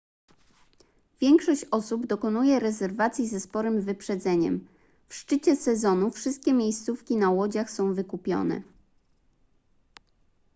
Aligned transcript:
większość 1.21 1.65
osób 1.71 2.07
dokonuje 2.07 2.59
rezerwacji 2.59 3.27
ze 3.27 3.39
sporym 3.39 3.81
wyprzedzeniem 3.81 4.67
w 5.07 5.13
szczycie 5.15 5.55
sezonu 5.55 6.11
wszystkie 6.11 6.53
miejscówki 6.53 7.17
na 7.17 7.29
łodziach 7.29 7.71
są 7.71 7.93
wykupione 7.93 8.61